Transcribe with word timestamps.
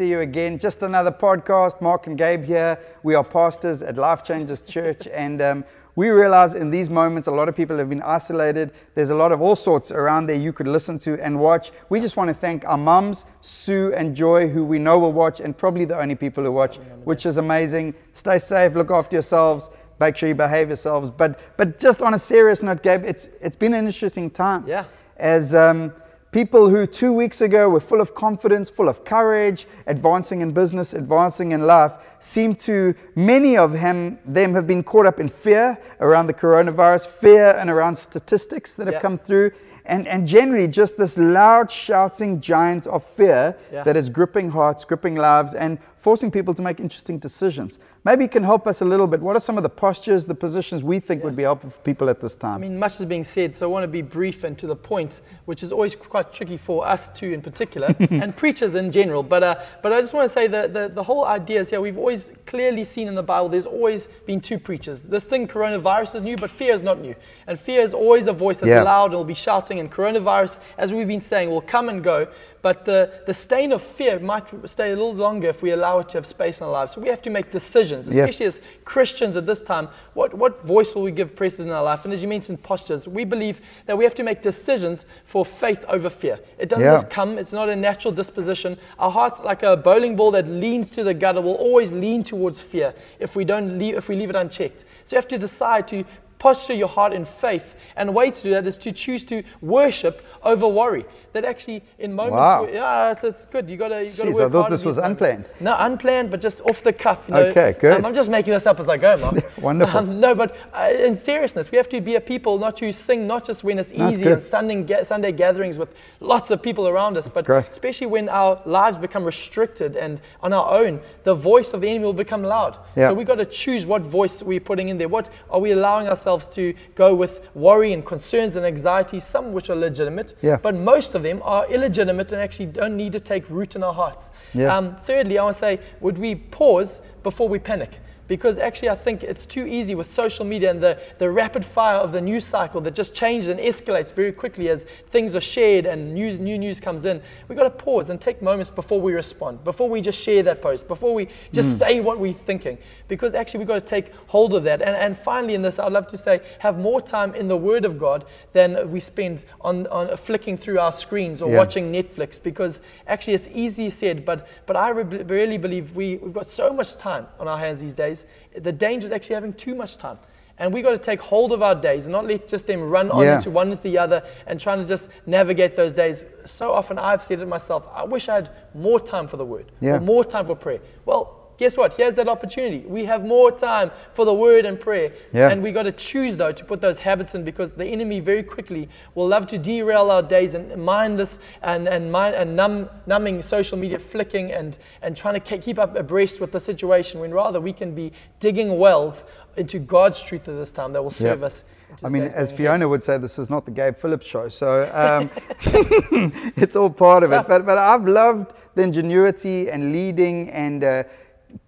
see 0.00 0.08
you 0.08 0.20
again. 0.20 0.56
Just 0.56 0.82
another 0.82 1.10
podcast. 1.12 1.82
Mark 1.82 2.06
and 2.06 2.16
Gabe 2.16 2.42
here. 2.42 2.78
We 3.02 3.14
are 3.14 3.22
pastors 3.22 3.82
at 3.82 3.98
Life 3.98 4.24
Changers 4.24 4.62
Church, 4.62 5.06
and 5.06 5.42
um, 5.42 5.62
we 5.96 6.08
realize 6.08 6.54
in 6.54 6.70
these 6.70 6.90
moments 6.90 7.26
a 7.26 7.30
lot 7.30 7.48
of 7.48 7.56
people 7.56 7.76
have 7.78 7.88
been 7.88 8.02
isolated. 8.02 8.72
There's 8.94 9.10
a 9.10 9.14
lot 9.14 9.32
of 9.32 9.40
all 9.40 9.56
sorts 9.56 9.90
around 9.90 10.26
there 10.26 10.36
you 10.36 10.52
could 10.52 10.68
listen 10.68 10.98
to 11.00 11.20
and 11.22 11.38
watch. 11.38 11.72
We 11.88 12.00
just 12.00 12.16
want 12.16 12.28
to 12.28 12.34
thank 12.34 12.64
our 12.64 12.78
mums, 12.78 13.24
Sue 13.40 13.92
and 13.94 14.14
Joy, 14.14 14.48
who 14.48 14.64
we 14.64 14.78
know 14.78 14.98
will 14.98 15.12
watch, 15.12 15.40
and 15.40 15.56
probably 15.56 15.84
the 15.84 15.98
only 15.98 16.14
people 16.14 16.44
who 16.44 16.52
watch, 16.52 16.76
which 17.04 17.26
is 17.26 17.36
amazing. 17.36 17.94
Stay 18.12 18.38
safe, 18.38 18.74
look 18.74 18.90
after 18.90 19.16
yourselves. 19.16 19.70
Make 19.98 20.16
sure 20.16 20.30
you 20.30 20.34
behave 20.34 20.68
yourselves. 20.68 21.10
But, 21.10 21.38
but 21.58 21.78
just 21.78 22.00
on 22.00 22.14
a 22.14 22.18
serious 22.18 22.62
note, 22.62 22.82
Gabe, 22.82 23.04
it's, 23.04 23.28
it's 23.40 23.56
been 23.56 23.74
an 23.74 23.86
interesting 23.86 24.30
time. 24.30 24.66
Yeah. 24.66 24.84
As 25.18 25.54
um, 25.54 25.92
People 26.32 26.68
who 26.68 26.86
two 26.86 27.12
weeks 27.12 27.40
ago 27.40 27.68
were 27.68 27.80
full 27.80 28.00
of 28.00 28.14
confidence, 28.14 28.70
full 28.70 28.88
of 28.88 29.04
courage, 29.04 29.66
advancing 29.88 30.42
in 30.42 30.52
business, 30.52 30.94
advancing 30.94 31.50
in 31.50 31.62
life, 31.66 31.92
seem 32.20 32.54
to, 32.54 32.94
many 33.16 33.56
of 33.56 33.72
him, 33.72 34.16
them 34.24 34.54
have 34.54 34.64
been 34.64 34.84
caught 34.84 35.06
up 35.06 35.18
in 35.18 35.28
fear 35.28 35.76
around 35.98 36.28
the 36.28 36.34
coronavirus, 36.34 37.08
fear 37.08 37.56
and 37.58 37.68
around 37.68 37.96
statistics 37.96 38.76
that 38.76 38.86
have 38.86 38.94
Yeah. 38.94 39.00
come 39.00 39.18
through, 39.18 39.50
and, 39.86 40.06
and 40.06 40.24
generally 40.24 40.68
just 40.68 40.96
this 40.96 41.18
loud 41.18 41.68
shouting 41.68 42.40
giant 42.40 42.86
of 42.86 43.02
fear 43.02 43.56
Yeah. 43.72 43.82
that 43.82 43.96
is 43.96 44.08
gripping 44.08 44.50
hearts, 44.50 44.84
gripping 44.84 45.16
lives, 45.16 45.54
and 45.54 45.78
forcing 46.00 46.30
people 46.30 46.54
to 46.54 46.62
make 46.62 46.80
interesting 46.80 47.18
decisions. 47.18 47.78
Maybe 48.04 48.24
you 48.24 48.30
can 48.30 48.42
help 48.42 48.66
us 48.66 48.80
a 48.80 48.84
little 48.86 49.06
bit. 49.06 49.20
What 49.20 49.36
are 49.36 49.40
some 49.40 49.58
of 49.58 49.62
the 49.62 49.68
postures, 49.68 50.24
the 50.24 50.34
positions 50.34 50.82
we 50.82 50.98
think 50.98 51.22
would 51.22 51.36
be 51.36 51.42
helpful 51.42 51.68
for 51.68 51.78
people 51.80 52.08
at 52.08 52.22
this 52.22 52.34
time? 52.34 52.54
I 52.54 52.58
mean, 52.58 52.78
much 52.78 52.98
is 52.98 53.04
being 53.04 53.22
said, 53.24 53.54
so 53.54 53.66
I 53.66 53.68
want 53.70 53.84
to 53.84 53.88
be 53.88 54.00
brief 54.00 54.42
and 54.44 54.58
to 54.58 54.66
the 54.66 54.74
point, 54.74 55.20
which 55.44 55.62
is 55.62 55.72
always 55.72 55.94
quite 55.94 56.32
tricky 56.32 56.56
for 56.56 56.86
us 56.86 57.10
too, 57.10 57.32
in 57.32 57.42
particular, 57.42 57.94
and 58.10 58.34
preachers 58.34 58.74
in 58.76 58.90
general. 58.90 59.22
But, 59.22 59.42
uh, 59.42 59.54
but 59.82 59.92
I 59.92 60.00
just 60.00 60.14
want 60.14 60.26
to 60.26 60.32
say 60.32 60.46
that 60.46 60.72
the, 60.72 60.88
the 60.88 61.02
whole 61.02 61.26
idea 61.26 61.60
is 61.60 61.68
here, 61.68 61.82
we've 61.82 61.98
always 61.98 62.30
clearly 62.46 62.84
seen 62.84 63.06
in 63.06 63.14
the 63.14 63.22
Bible 63.22 63.50
there's 63.50 63.66
always 63.66 64.08
been 64.24 64.40
two 64.40 64.58
preachers. 64.58 65.02
This 65.02 65.24
thing, 65.24 65.46
coronavirus, 65.46 66.14
is 66.14 66.22
new, 66.22 66.38
but 66.38 66.50
fear 66.50 66.72
is 66.72 66.80
not 66.80 66.98
new. 67.02 67.14
And 67.46 67.60
fear 67.60 67.82
is 67.82 67.92
always 67.92 68.26
a 68.26 68.32
voice 68.32 68.58
that's 68.58 68.68
Yeah. 68.70 68.82
loud 68.82 69.06
and 69.10 69.16
will 69.16 69.24
be 69.24 69.34
shouting, 69.34 69.80
and 69.80 69.92
coronavirus, 69.92 70.60
as 70.78 70.94
we've 70.94 71.08
been 71.08 71.20
saying, 71.20 71.50
will 71.50 71.60
come 71.60 71.90
and 71.90 72.02
go. 72.02 72.26
But 72.62 72.84
the, 72.84 73.20
the 73.26 73.34
stain 73.34 73.72
of 73.72 73.82
fear 73.82 74.18
might 74.18 74.46
stay 74.68 74.88
a 74.92 74.96
little 74.96 75.14
longer 75.14 75.48
if 75.48 75.62
we 75.62 75.70
allow 75.70 75.89
to 75.98 76.18
have 76.18 76.26
space 76.26 76.58
in 76.58 76.64
our 76.64 76.70
lives. 76.70 76.92
So 76.92 77.00
we 77.00 77.08
have 77.08 77.22
to 77.22 77.30
make 77.30 77.50
decisions, 77.50 78.08
especially 78.08 78.46
as 78.46 78.60
Christians 78.84 79.36
at 79.36 79.46
this 79.46 79.60
time. 79.60 79.88
What, 80.14 80.32
what 80.34 80.64
voice 80.64 80.94
will 80.94 81.02
we 81.02 81.10
give 81.10 81.36
precedence 81.36 81.68
in 81.68 81.72
our 81.72 81.82
life? 81.82 82.04
And 82.04 82.14
as 82.14 82.22
you 82.22 82.28
mentioned, 82.28 82.62
postures. 82.62 83.06
We 83.06 83.24
believe 83.24 83.60
that 83.86 83.98
we 83.98 84.04
have 84.04 84.14
to 84.14 84.22
make 84.22 84.42
decisions 84.42 85.06
for 85.26 85.44
faith 85.44 85.84
over 85.88 86.08
fear. 86.08 86.38
It 86.58 86.68
doesn't 86.68 86.84
Yeah. 86.84 86.94
just 86.94 87.10
come, 87.10 87.38
it's 87.38 87.52
not 87.52 87.68
a 87.68 87.76
natural 87.76 88.12
disposition. 88.12 88.78
Our 88.98 89.10
heart's 89.10 89.40
like 89.40 89.62
a 89.62 89.76
bowling 89.76 90.16
ball 90.16 90.30
that 90.32 90.48
leans 90.48 90.90
to 90.90 91.04
the 91.04 91.12
gutter, 91.12 91.40
will 91.40 91.54
always 91.54 91.92
lean 91.92 92.22
towards 92.22 92.60
fear 92.60 92.94
if 93.18 93.36
we, 93.36 93.44
don't 93.44 93.78
leave, 93.78 93.96
if 93.96 94.08
we 94.08 94.16
leave 94.16 94.30
it 94.30 94.36
unchecked. 94.36 94.84
So 95.04 95.14
you 95.14 95.18
have 95.18 95.28
to 95.28 95.38
decide 95.38 95.88
to 95.88 96.04
posture 96.40 96.72
your 96.74 96.88
heart 96.88 97.12
in 97.12 97.24
faith. 97.24 97.76
And 97.96 98.08
a 98.08 98.12
way 98.12 98.30
to 98.32 98.42
do 98.42 98.50
that 98.50 98.66
is 98.66 98.76
to 98.78 98.90
choose 98.90 99.24
to 99.26 99.44
worship 99.60 100.22
over 100.42 100.66
worry. 100.66 101.04
That 101.34 101.44
actually, 101.44 101.84
in 102.00 102.12
moments, 102.12 102.36
Wow. 102.36 102.62
where, 102.64 102.74
yeah, 102.74 103.12
it's, 103.12 103.22
it's 103.22 103.44
good. 103.44 103.68
You 103.70 103.76
gotta, 103.76 104.02
you 104.04 104.10
gotta 104.10 104.30
Jeez, 104.30 104.34
work 104.34 104.42
I 104.42 104.52
thought 104.52 104.60
hard 104.62 104.72
this 104.72 104.84
was 104.84 104.96
these 104.96 105.02
moments. 105.02 105.20
unplanned. 105.22 105.44
No, 105.60 105.76
unplanned, 105.78 106.30
but 106.32 106.40
just 106.40 106.60
off 106.62 106.82
the 106.82 106.92
cuff. 106.92 107.20
You 107.28 107.34
know. 107.34 107.40
Okay, 107.44 107.76
good. 107.78 107.92
Um, 107.98 108.06
I'm 108.06 108.14
just 108.14 108.30
making 108.30 108.52
this 108.54 108.66
up 108.66 108.80
as 108.80 108.88
I 108.88 108.96
go, 108.96 109.16
Mark. 109.18 109.58
Wonderful. 109.62 109.98
Um, 110.00 110.18
no, 110.18 110.34
but 110.34 110.56
uh, 110.72 110.90
in 110.92 111.14
seriousness, 111.14 111.70
we 111.70 111.76
have 111.76 111.88
to 111.90 112.00
be 112.00 112.14
a 112.16 112.20
people 112.20 112.58
not 112.58 112.76
to 112.78 112.90
sing 112.92 113.26
not 113.26 113.44
just 113.44 113.62
when 113.62 113.78
it's 113.78 113.92
easy 113.92 114.32
on 114.32 114.40
Sunday, 114.40 114.82
ga- 114.82 115.04
Sunday 115.04 115.30
gatherings 115.32 115.76
with 115.78 115.94
lots 116.20 116.50
of 116.50 116.62
people 116.62 116.88
around 116.88 117.16
us, 117.18 117.28
but 117.28 117.44
great. 117.44 117.68
especially 117.68 118.06
when 118.08 118.28
our 118.30 118.60
lives 118.64 118.96
become 118.96 119.24
restricted 119.24 119.94
and 119.96 120.20
on 120.42 120.52
our 120.52 120.68
own, 120.80 121.00
the 121.24 121.34
voice 121.34 121.74
of 121.74 121.80
the 121.82 121.88
enemy 121.88 122.06
will 122.06 122.12
become 122.14 122.42
loud. 122.42 122.78
Yeah. 122.96 123.08
So 123.08 123.14
we've 123.14 123.26
got 123.26 123.36
to 123.36 123.46
choose 123.46 123.84
what 123.86 124.02
voice 124.02 124.42
we're 124.42 124.58
putting 124.58 124.88
in 124.88 124.96
there. 124.98 125.08
What 125.08 125.28
are 125.50 125.60
we 125.60 125.72
allowing 125.72 126.08
ourselves 126.08 126.29
to 126.38 126.74
go 126.94 127.14
with 127.14 127.48
worry 127.54 127.92
and 127.92 128.04
concerns 128.04 128.56
and 128.56 128.64
anxiety, 128.64 129.20
some 129.20 129.52
which 129.52 129.70
are 129.70 129.76
legitimate, 129.76 130.34
Yeah. 130.42 130.56
but 130.56 130.74
most 130.74 131.14
of 131.14 131.22
them 131.22 131.40
are 131.44 131.66
illegitimate 131.70 132.32
and 132.32 132.40
actually 132.40 132.66
don't 132.66 132.96
need 132.96 133.12
to 133.12 133.20
take 133.20 133.48
root 133.50 133.74
in 133.76 133.82
our 133.82 133.94
hearts. 133.94 134.30
Yeah. 134.54 134.76
Um, 134.76 134.96
thirdly, 135.04 135.38
I 135.38 135.44
would 135.44 135.56
say, 135.56 135.80
would 136.00 136.18
we 136.18 136.34
pause 136.36 137.00
before 137.22 137.48
we 137.48 137.58
panic? 137.58 138.00
Because 138.30 138.58
actually, 138.58 138.90
I 138.90 138.94
think 138.94 139.24
it's 139.24 139.44
too 139.44 139.66
easy 139.66 139.96
with 139.96 140.14
social 140.14 140.44
media 140.44 140.70
and 140.70 140.80
the, 140.80 140.96
the 141.18 141.28
rapid 141.28 141.66
fire 141.66 141.96
of 141.96 142.12
the 142.12 142.20
news 142.20 142.44
cycle 142.44 142.80
that 142.82 142.94
just 142.94 143.12
changes 143.12 143.48
and 143.48 143.58
escalates 143.58 144.14
very 144.14 144.30
quickly 144.30 144.68
as 144.68 144.86
things 145.10 145.34
are 145.34 145.40
shared 145.40 145.84
and 145.84 146.14
news, 146.14 146.38
new 146.38 146.56
news 146.56 146.78
comes 146.78 147.06
in. 147.06 147.20
We've 147.48 147.58
got 147.58 147.64
to 147.64 147.70
pause 147.70 148.08
and 148.08 148.20
take 148.20 148.40
moments 148.40 148.70
before 148.70 149.00
we 149.00 149.14
respond, 149.14 149.64
before 149.64 149.88
we 149.88 150.00
just 150.00 150.16
share 150.16 150.44
that 150.44 150.62
post, 150.62 150.86
before 150.86 151.12
we 151.12 151.26
just 151.52 151.74
mm. 151.74 151.78
say 151.80 151.98
what 151.98 152.20
we're 152.20 152.32
thinking. 152.32 152.78
Because 153.08 153.34
actually, 153.34 153.58
we've 153.58 153.66
got 153.66 153.74
to 153.74 153.80
take 153.80 154.14
hold 154.28 154.54
of 154.54 154.62
that. 154.62 154.80
And, 154.80 154.94
and 154.94 155.18
finally, 155.18 155.54
in 155.54 155.62
this, 155.62 155.80
I'd 155.80 155.90
love 155.90 156.06
to 156.06 156.16
say, 156.16 156.40
have 156.60 156.78
more 156.78 157.02
time 157.02 157.34
in 157.34 157.48
the 157.48 157.56
Word 157.56 157.84
of 157.84 157.98
God 157.98 158.26
than 158.52 158.92
we 158.92 159.00
spend 159.00 159.44
on, 159.60 159.88
on 159.88 160.16
flicking 160.16 160.56
through 160.56 160.78
our 160.78 160.92
screens 160.92 161.42
or 161.42 161.50
Yeah. 161.50 161.58
watching 161.58 161.90
Netflix 161.90 162.40
because 162.40 162.80
actually 163.08 163.34
it's 163.34 163.48
easy 163.52 163.90
said, 163.90 164.24
but, 164.24 164.46
but 164.66 164.76
I 164.76 164.90
re- 164.90 165.24
really 165.24 165.58
believe 165.58 165.96
we, 165.96 166.18
we've 166.18 166.32
got 166.32 166.48
so 166.48 166.72
much 166.72 166.96
time 166.96 167.26
on 167.40 167.48
our 167.48 167.58
hands 167.58 167.80
these 167.80 167.92
days. 167.92 168.19
The 168.58 168.72
danger 168.72 169.06
is 169.06 169.12
actually 169.12 169.34
having 169.34 169.52
too 169.54 169.74
much 169.74 169.96
time. 169.96 170.18
And 170.58 170.74
we've 170.74 170.84
got 170.84 170.90
to 170.90 170.98
take 170.98 171.20
hold 171.22 171.52
of 171.52 171.62
our 171.62 171.74
days 171.74 172.04
and 172.04 172.12
not 172.12 172.26
let 172.26 172.46
just 172.46 172.66
them 172.66 172.82
run 172.82 173.10
on 173.10 173.22
Yeah. 173.24 173.36
into 173.36 173.50
one 173.50 173.70
into 173.70 173.82
the 173.82 173.96
other 173.96 174.22
and 174.46 174.60
trying 174.60 174.78
to 174.78 174.84
just 174.84 175.08
navigate 175.24 175.74
those 175.74 175.94
days. 175.94 176.26
So 176.44 176.72
often 176.72 176.98
I've 176.98 177.22
said 177.24 177.40
it 177.40 177.48
myself, 177.48 177.88
I 177.94 178.04
wish 178.04 178.28
I 178.28 178.34
had 178.34 178.50
more 178.74 179.00
time 179.00 179.26
for 179.26 179.38
the 179.38 179.44
word 179.46 179.72
Yeah. 179.80 179.94
or 179.94 180.00
more 180.00 180.22
time 180.22 180.46
for 180.46 180.54
prayer. 180.54 180.80
Well, 181.06 181.39
guess 181.60 181.76
what? 181.76 181.92
Here's 181.92 182.14
that 182.14 182.26
opportunity. 182.26 182.78
We 182.86 183.04
have 183.04 183.22
more 183.22 183.52
time 183.52 183.90
for 184.14 184.24
the 184.24 184.32
word 184.32 184.64
and 184.64 184.80
prayer. 184.80 185.12
Yeah. 185.30 185.50
And 185.50 185.62
we 185.62 185.72
got 185.72 185.82
to 185.82 185.92
choose, 185.92 186.34
though, 186.34 186.52
to 186.52 186.64
put 186.64 186.80
those 186.80 186.98
habits 186.98 187.34
in 187.34 187.44
because 187.44 187.74
the 187.74 187.84
enemy 187.84 188.18
very 188.18 188.42
quickly 188.42 188.88
will 189.14 189.28
love 189.28 189.46
to 189.48 189.58
derail 189.58 190.10
our 190.10 190.22
days 190.22 190.54
and 190.54 190.74
mindless 190.82 191.38
and, 191.62 191.86
and, 191.86 192.10
mind, 192.10 192.34
and 192.34 192.56
numb, 192.56 192.88
numbing 193.06 193.42
social 193.42 193.76
media, 193.76 193.98
flicking 193.98 194.50
and, 194.52 194.78
and 195.02 195.14
trying 195.14 195.38
to 195.38 195.58
keep 195.58 195.78
up 195.78 195.96
abreast 195.96 196.40
with 196.40 196.50
the 196.50 196.58
situation 196.58 197.20
when 197.20 197.30
rather 197.30 197.60
we 197.60 197.74
can 197.74 197.94
be 197.94 198.10
digging 198.40 198.78
wells 198.78 199.24
into 199.58 199.78
God's 199.78 200.22
truth 200.22 200.48
at 200.48 200.56
this 200.56 200.72
time 200.72 200.94
that 200.94 201.02
will 201.02 201.10
serve 201.10 201.40
Yeah. 201.40 201.46
us. 201.46 201.64
I 202.02 202.08
mean, 202.08 202.22
as. 202.22 202.52
Fiona 202.52 202.88
would 202.88 203.02
say, 203.02 203.18
this 203.18 203.38
is 203.38 203.50
not 203.50 203.66
the 203.66 203.70
Gabe 203.70 203.96
Phillips 203.96 204.26
show. 204.26 204.48
So 204.48 204.88
um, 204.94 205.28
it's 206.56 206.74
all 206.76 206.88
part 206.88 207.22
of 207.22 207.32
it. 207.32 207.46
But, 207.46 207.66
but 207.66 207.76
I've 207.76 208.06
loved 208.06 208.54
the 208.76 208.82
ingenuity 208.82 209.70
and 209.70 209.92
leading 209.92 210.48
and 210.50 210.84
uh, 210.84 211.02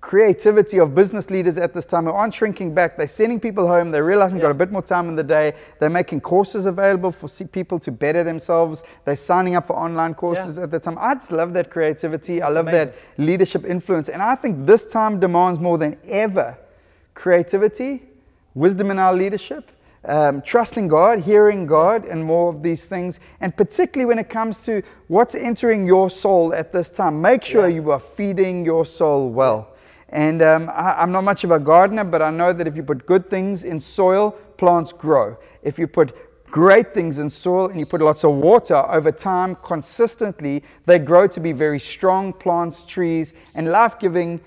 creativity 0.00 0.78
of 0.78 0.94
business 0.94 1.30
leaders 1.30 1.58
at 1.58 1.72
this 1.72 1.86
time 1.86 2.04
who 2.04 2.10
aren't 2.10 2.34
shrinking 2.34 2.74
back. 2.74 2.96
They're 2.96 3.06
sending 3.06 3.38
people 3.40 3.66
home. 3.66 3.90
They're 3.90 4.04
realizing 4.04 4.38
they've 4.38 4.42
got 4.42 4.50
a 4.50 4.54
bit 4.54 4.72
more 4.72 4.82
time 4.82 5.08
in 5.08 5.14
the 5.14 5.22
day. 5.22 5.54
They're 5.80 5.90
making 5.90 6.20
courses 6.22 6.66
available 6.66 7.12
for 7.12 7.28
people 7.46 7.78
to 7.80 7.92
better 7.92 8.24
themselves. 8.24 8.82
They're 9.04 9.16
signing 9.16 9.54
up 9.54 9.66
for 9.68 9.76
online 9.76 10.14
courses 10.14 10.58
at 10.58 10.70
the 10.70 10.80
time. 10.80 10.96
I 11.00 11.14
just 11.14 11.32
love 11.32 11.52
that 11.54 11.70
creativity. 11.70 12.42
I 12.42 12.48
love 12.48 12.66
that 12.66 12.94
leadership 13.18 13.64
influence. 13.64 14.08
And 14.08 14.22
I 14.22 14.34
think 14.34 14.66
this 14.66 14.84
time 14.84 15.20
demands 15.20 15.60
more 15.60 15.78
than 15.78 15.96
ever 16.06 16.58
creativity, 17.14 18.02
wisdom 18.54 18.90
in 18.90 18.98
our 18.98 19.12
leadership, 19.14 19.70
um, 20.04 20.42
trusting 20.42 20.88
God, 20.88 21.20
hearing 21.20 21.66
God, 21.66 22.04
and 22.06 22.24
more 22.24 22.48
of 22.52 22.62
these 22.62 22.86
things. 22.86 23.20
And 23.40 23.56
particularly 23.56 24.06
when 24.06 24.18
it 24.18 24.28
comes 24.28 24.64
to 24.64 24.82
what's 25.08 25.34
entering 25.34 25.86
your 25.86 26.10
soul 26.10 26.52
at 26.54 26.72
this 26.72 26.90
time, 26.90 27.20
make 27.20 27.44
sure 27.44 27.68
Yeah. 27.68 27.76
you 27.76 27.90
are 27.92 28.00
feeding 28.00 28.64
your 28.64 28.84
soul 28.84 29.30
well. 29.30 29.68
And 30.12 30.42
um, 30.42 30.68
I, 30.68 31.00
I'm 31.00 31.10
not 31.10 31.24
much 31.24 31.42
of 31.42 31.50
a 31.50 31.58
gardener, 31.58 32.04
but 32.04 32.20
I 32.22 32.30
know 32.30 32.52
that 32.52 32.66
if 32.68 32.76
you 32.76 32.82
put 32.82 33.06
good 33.06 33.28
things 33.30 33.64
in 33.64 33.80
soil, 33.80 34.32
plants 34.58 34.92
grow. 34.92 35.36
If 35.62 35.78
you 35.78 35.86
put 35.86 36.14
great 36.50 36.92
things 36.92 37.18
in 37.18 37.30
soil 37.30 37.68
and 37.68 37.80
you 37.80 37.86
put 37.86 38.02
lots 38.02 38.22
of 38.24 38.32
water 38.34 38.76
over 38.76 39.10
time 39.10 39.56
consistently, 39.64 40.62
they 40.84 40.98
grow 40.98 41.26
to 41.26 41.40
be 41.40 41.52
very 41.52 41.80
strong 41.80 42.32
plants, 42.34 42.84
trees, 42.84 43.32
and 43.54 43.70
life 43.70 43.98
giving 43.98 44.38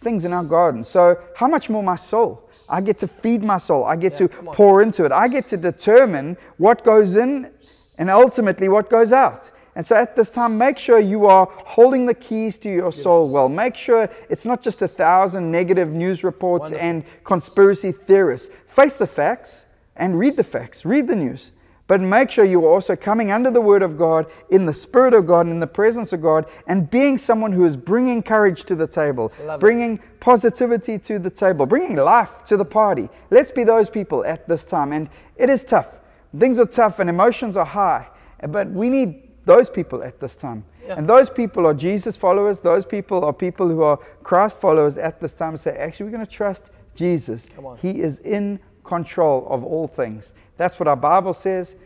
things 0.00 0.24
in 0.24 0.32
our 0.32 0.44
garden. 0.44 0.82
So, 0.82 1.18
how 1.36 1.46
much 1.46 1.68
more 1.68 1.82
my 1.82 1.96
soul? 1.96 2.48
I 2.68 2.80
get 2.80 2.98
to 3.00 3.06
feed 3.08 3.42
my 3.42 3.58
soul. 3.58 3.84
I 3.84 3.96
get 3.96 4.12
Yeah, 4.18 4.28
to 4.28 4.28
pour 4.28 4.80
into 4.82 5.04
it. 5.04 5.12
I 5.12 5.28
get 5.28 5.46
to 5.48 5.58
determine 5.58 6.38
what 6.56 6.84
goes 6.84 7.16
in 7.16 7.50
and 7.98 8.08
ultimately 8.08 8.70
what 8.70 8.88
goes 8.88 9.12
out. 9.12 9.50
And 9.74 9.86
so 9.86 9.96
at 9.96 10.14
this 10.14 10.30
time, 10.30 10.58
make 10.58 10.78
sure 10.78 10.98
you 10.98 11.26
are 11.26 11.48
holding 11.50 12.04
the 12.04 12.14
keys 12.14 12.58
to 12.58 12.70
your 12.70 12.92
soul 12.92 13.30
well. 13.30 13.48
Make 13.48 13.74
sure 13.74 14.08
it's 14.28 14.44
not 14.44 14.60
just 14.60 14.82
a 14.82 14.88
thousand 14.88 15.50
negative 15.50 15.88
news 15.88 16.22
reports 16.22 16.64
Wonderful. 16.64 16.86
and 16.86 17.04
conspiracy 17.24 17.92
theorists. 17.92 18.50
Face 18.66 18.96
the 18.96 19.06
facts 19.06 19.64
and 19.96 20.18
read 20.18 20.36
the 20.36 20.44
facts, 20.44 20.84
read 20.84 21.06
the 21.08 21.16
news. 21.16 21.52
But 21.88 22.00
make 22.00 22.30
sure 22.30 22.44
you 22.44 22.64
are 22.64 22.72
also 22.72 22.94
coming 22.96 23.32
under 23.32 23.50
the 23.50 23.60
Word 23.60 23.82
of 23.82 23.98
God, 23.98 24.26
in 24.50 24.66
the 24.66 24.72
Spirit 24.72 25.14
of 25.14 25.26
God, 25.26 25.46
in 25.48 25.58
the 25.58 25.66
presence 25.66 26.12
of 26.12 26.22
God, 26.22 26.46
and 26.66 26.88
being 26.90 27.18
someone 27.18 27.52
who 27.52 27.64
is 27.64 27.76
bringing 27.76 28.22
courage 28.22 28.64
to 28.64 28.74
the 28.74 28.86
table, 28.86 29.32
Love 29.42 29.58
it. 29.58 29.60
bringing 29.60 30.00
positivity 30.20 30.98
to 31.00 31.18
the 31.18 31.28
table, 31.28 31.66
bringing 31.66 31.96
life 31.96 32.44
to 32.44 32.56
the 32.56 32.64
party. 32.64 33.08
Let's 33.30 33.50
be 33.50 33.64
those 33.64 33.90
people 33.90 34.24
at 34.24 34.48
this 34.48 34.64
time. 34.64 34.92
And 34.92 35.08
it 35.36 35.50
is 35.50 35.64
tough. 35.64 35.88
Things 36.38 36.58
are 36.58 36.66
tough 36.66 36.98
and 36.98 37.10
emotions 37.10 37.56
are 37.56 37.66
high, 37.66 38.06
but 38.48 38.70
we 38.70 38.88
need 38.88 39.31
those 39.44 39.68
people 39.70 40.02
at 40.02 40.20
this 40.20 40.36
time. 40.36 40.64
Yeah. 40.86 40.94
And 40.96 41.08
those 41.08 41.28
people 41.30 41.66
are 41.66 41.74
Jesus 41.74 42.16
followers. 42.16 42.60
Those 42.60 42.84
people 42.84 43.24
are 43.24 43.32
people 43.32 43.68
who 43.68 43.82
are 43.82 43.96
Christ 44.22 44.60
followers 44.60 44.98
at 44.98 45.20
this 45.20 45.34
time. 45.34 45.56
Say, 45.56 45.76
actually, 45.76 46.04
we're 46.06 46.12
going 46.12 46.26
to 46.26 46.30
trust 46.32 46.70
Jesus. 46.94 47.48
Come 47.54 47.66
on. 47.66 47.78
He 47.78 48.00
is 48.00 48.18
in 48.18 48.60
control 48.84 49.46
of 49.48 49.64
all 49.64 49.86
things. 49.86 50.32
That's 50.56 50.78
what 50.78 50.88
our 50.88 50.96
Bible 50.96 51.34
says. 51.34 51.76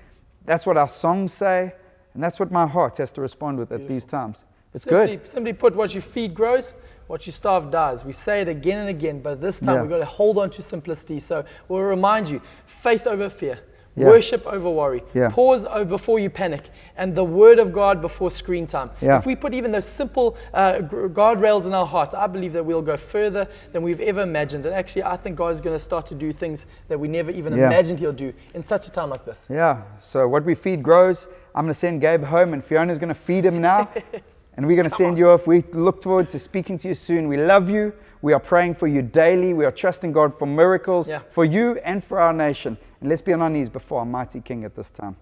That's 0.45 0.67
what 0.67 0.77
our 0.77 0.89
songs 0.89 1.33
say. 1.33 1.73
And 2.15 2.23
that's 2.23 2.41
what 2.41 2.51
my 2.51 2.67
heart 2.67 2.97
has 2.99 3.13
to 3.13 3.21
respond 3.21 3.59
with 3.59 3.73
at 3.73 3.87
these 3.87 4.05
times. 4.07 4.45
It's 4.73 4.85
Simply, 4.85 5.17
good. 5.17 5.29
simply 5.29 5.53
put, 5.53 5.75
what 5.75 5.95
you 5.95 6.01
feed 6.01 6.35
grows, 6.35 6.75
what 7.07 7.27
you 7.27 7.33
starve 7.33 7.71
dies. 7.71 8.05
We 8.05 8.13
say 8.13 8.41
it 8.41 8.49
again 8.49 8.79
and 8.79 8.89
again, 8.89 9.21
but 9.21 9.41
this 9.41 9.61
time 9.61 9.75
Yeah. 9.77 9.81
we've 9.83 9.91
got 9.91 9.99
to 9.99 10.05
hold 10.05 10.39
on 10.39 10.51
to 10.51 10.63
simplicity. 10.63 11.21
So 11.21 11.45
we'll 11.69 11.83
remind 11.83 12.29
you 12.29 12.41
faith 12.67 13.07
over 13.07 13.29
fear, 13.31 13.61
Yeah. 13.97 14.09
worship 14.09 14.47
over 14.47 14.69
worry, 14.69 15.03
Yeah. 15.15 15.31
pause 15.31 15.65
over 15.65 15.85
before 15.87 16.19
you 16.19 16.29
panic, 16.29 16.65
and 16.99 17.15
the 17.15 17.25
word 17.25 17.59
of 17.59 17.73
God 17.73 18.03
before 18.03 18.31
screen 18.31 18.67
time. 18.67 18.91
Yeah. 19.01 19.17
If 19.19 19.25
we 19.25 19.35
put 19.35 19.55
even 19.55 19.73
those 19.73 19.87
simple 19.87 20.37
uh, 20.53 20.81
guardrails 20.81 21.65
in 21.65 21.73
our 21.73 21.87
hearts, 21.87 22.15
I 22.15 22.27
believe 22.27 22.53
that 22.53 22.65
we'll 22.65 22.83
go 22.83 22.97
further 22.99 23.49
than 23.73 23.83
we've 23.83 24.01
ever 24.03 24.21
imagined. 24.21 24.67
And 24.67 24.75
actually, 24.75 25.05
I 25.05 25.17
think 25.17 25.37
God 25.37 25.55
is 25.55 25.61
going 25.63 25.77
to 25.77 25.83
start 25.83 26.07
to 26.09 26.15
do 26.15 26.33
things 26.33 26.67
that 26.89 27.01
we 27.01 27.09
never 27.09 27.31
even 27.31 27.57
Yeah. 27.57 27.67
imagined 27.69 27.99
He'll 27.99 28.13
do 28.13 28.33
in 28.55 28.63
such 28.63 28.87
a 28.87 28.91
time 28.91 29.09
like 29.11 29.25
this. 29.25 29.47
Yeah. 29.49 29.79
So 30.01 30.29
what 30.29 30.45
we 30.45 30.55
feed 30.55 30.83
grows. 30.83 31.27
I'm 31.55 31.63
going 31.65 31.69
to 31.71 31.75
send 31.75 32.03
Gabe 32.03 32.23
home, 32.25 32.53
and 32.53 32.63
Fiona's 32.63 32.99
going 32.99 33.09
to 33.09 33.15
feed 33.15 33.47
him 33.47 33.63
now. 33.63 33.89
and 34.59 34.67
we're 34.67 34.77
going 34.77 34.91
to 34.91 34.95
send 34.95 35.17
you 35.17 35.31
off. 35.31 35.47
We 35.47 35.63
look 35.73 36.03
forward 36.03 36.29
to 36.31 36.39
speaking 36.39 36.77
to 36.79 36.89
you 36.89 36.95
soon. 36.95 37.29
We 37.29 37.39
love 37.39 37.71
you. 37.71 37.95
We 38.21 38.35
are 38.35 38.41
praying 38.41 38.75
for 38.75 38.87
you 38.89 39.01
daily. 39.01 39.55
We 39.55 39.65
are 39.65 39.71
trusting 39.73 40.13
God 40.13 40.39
for 40.39 40.45
miracles 40.47 41.09
Yeah. 41.09 41.21
for 41.31 41.47
you 41.47 41.79
and 41.85 42.05
for 42.05 42.21
our 42.21 42.35
nation. 42.35 42.77
And 43.01 43.09
let's 43.09 43.23
be 43.23 43.33
on 43.33 43.43
our 43.43 43.51
knees 43.51 43.69
before 43.69 44.01
our 44.01 44.07
mighty 44.07 44.41
King 44.41 44.65
at 44.65 44.75
this 44.75 44.91
time. 44.91 45.17